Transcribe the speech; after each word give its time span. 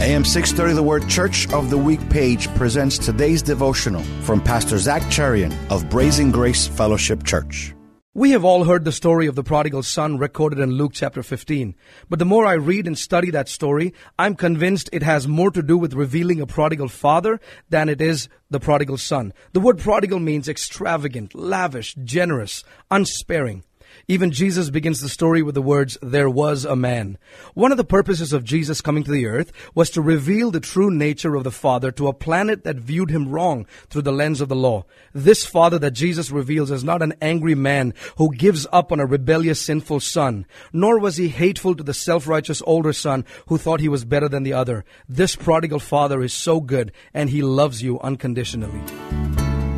AM 0.00 0.24
630 0.24 0.74
The 0.74 0.82
Word 0.82 1.08
Church 1.08 1.48
of 1.52 1.70
the 1.70 1.78
Week 1.78 2.00
page 2.10 2.52
presents 2.56 2.98
today's 2.98 3.42
devotional 3.42 4.02
from 4.22 4.40
Pastor 4.40 4.76
Zach 4.76 5.02
Cherian 5.02 5.54
of 5.70 5.88
Brazen 5.88 6.32
Grace 6.32 6.66
Fellowship 6.66 7.22
Church. 7.22 7.72
We 8.12 8.32
have 8.32 8.44
all 8.44 8.64
heard 8.64 8.84
the 8.84 8.90
story 8.90 9.28
of 9.28 9.36
the 9.36 9.44
prodigal 9.44 9.84
son 9.84 10.18
recorded 10.18 10.58
in 10.58 10.72
Luke 10.72 10.94
chapter 10.94 11.22
15. 11.22 11.76
But 12.08 12.18
the 12.18 12.24
more 12.24 12.44
I 12.44 12.54
read 12.54 12.88
and 12.88 12.98
study 12.98 13.30
that 13.30 13.48
story, 13.48 13.94
I'm 14.18 14.34
convinced 14.34 14.90
it 14.92 15.04
has 15.04 15.28
more 15.28 15.52
to 15.52 15.62
do 15.62 15.78
with 15.78 15.94
revealing 15.94 16.40
a 16.40 16.46
prodigal 16.46 16.88
father 16.88 17.40
than 17.70 17.88
it 17.88 18.00
is 18.00 18.28
the 18.50 18.60
prodigal 18.60 18.98
son. 18.98 19.32
The 19.52 19.60
word 19.60 19.78
prodigal 19.78 20.18
means 20.18 20.48
extravagant, 20.48 21.36
lavish, 21.36 21.94
generous, 22.02 22.64
unsparing. 22.90 23.62
Even 24.08 24.30
Jesus 24.30 24.70
begins 24.70 25.00
the 25.00 25.08
story 25.08 25.42
with 25.42 25.54
the 25.54 25.62
words, 25.62 25.96
there 26.02 26.28
was 26.28 26.64
a 26.64 26.76
man. 26.76 27.18
One 27.54 27.70
of 27.70 27.78
the 27.78 27.84
purposes 27.84 28.32
of 28.32 28.44
Jesus 28.44 28.80
coming 28.80 29.04
to 29.04 29.10
the 29.10 29.26
earth 29.26 29.52
was 29.74 29.90
to 29.90 30.02
reveal 30.02 30.50
the 30.50 30.60
true 30.60 30.90
nature 30.90 31.34
of 31.34 31.44
the 31.44 31.50
Father 31.50 31.90
to 31.92 32.08
a 32.08 32.12
planet 32.12 32.64
that 32.64 32.76
viewed 32.76 33.10
him 33.10 33.28
wrong 33.28 33.66
through 33.88 34.02
the 34.02 34.12
lens 34.12 34.40
of 34.40 34.48
the 34.48 34.56
law. 34.56 34.84
This 35.12 35.46
Father 35.46 35.78
that 35.78 35.92
Jesus 35.92 36.30
reveals 36.30 36.70
is 36.70 36.84
not 36.84 37.02
an 37.02 37.14
angry 37.22 37.54
man 37.54 37.94
who 38.16 38.34
gives 38.34 38.66
up 38.72 38.92
on 38.92 39.00
a 39.00 39.06
rebellious, 39.06 39.60
sinful 39.60 40.00
son, 40.00 40.46
nor 40.72 40.98
was 40.98 41.16
he 41.16 41.28
hateful 41.28 41.74
to 41.74 41.82
the 41.82 41.94
self-righteous 41.94 42.62
older 42.66 42.92
son 42.92 43.24
who 43.46 43.58
thought 43.58 43.80
he 43.80 43.88
was 43.88 44.04
better 44.04 44.28
than 44.28 44.42
the 44.42 44.52
other. 44.52 44.84
This 45.08 45.36
prodigal 45.36 45.80
Father 45.80 46.22
is 46.22 46.32
so 46.32 46.60
good 46.60 46.92
and 47.12 47.30
he 47.30 47.42
loves 47.42 47.82
you 47.82 48.00
unconditionally. 48.00 48.82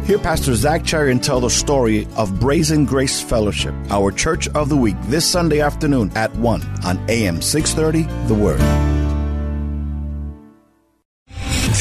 Hear 0.06 0.20
Pastor 0.20 0.54
Zach 0.54 0.82
Cherian 0.84 1.20
tell 1.20 1.40
the 1.40 1.50
story 1.50 2.06
of 2.16 2.38
Brazen 2.38 2.84
Grace 2.84 3.20
Fellowship, 3.20 3.74
our 3.90 4.12
church 4.12 4.46
of 4.50 4.68
the 4.68 4.76
week, 4.76 4.94
this 5.06 5.28
Sunday 5.28 5.60
afternoon 5.60 6.12
at 6.14 6.32
1 6.36 6.62
on 6.84 7.10
AM 7.10 7.42
630 7.42 8.28
The 8.28 8.34
Word. 8.34 8.95